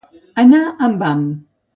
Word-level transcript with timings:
Anar 0.43 0.61
amb 0.87 1.05
ham. 1.09 1.21